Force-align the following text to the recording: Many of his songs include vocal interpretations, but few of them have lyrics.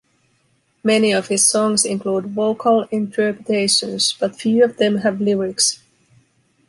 Many 0.83 1.11
of 1.11 1.27
his 1.27 1.47
songs 1.47 1.85
include 1.85 2.25
vocal 2.31 2.87
interpretations, 2.89 4.15
but 4.19 4.35
few 4.35 4.63
of 4.63 4.77
them 4.77 4.97
have 5.05 5.21
lyrics. 5.21 5.79